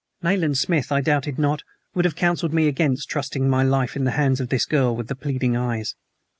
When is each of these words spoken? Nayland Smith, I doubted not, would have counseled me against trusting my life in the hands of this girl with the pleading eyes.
Nayland 0.23 0.57
Smith, 0.57 0.91
I 0.91 0.99
doubted 1.01 1.37
not, 1.37 1.61
would 1.93 2.05
have 2.05 2.15
counseled 2.15 2.55
me 2.55 2.67
against 2.67 3.07
trusting 3.07 3.47
my 3.47 3.61
life 3.61 3.95
in 3.95 4.03
the 4.03 4.09
hands 4.17 4.41
of 4.41 4.49
this 4.49 4.65
girl 4.65 4.95
with 4.95 5.09
the 5.09 5.15
pleading 5.15 5.55
eyes. 5.55 5.93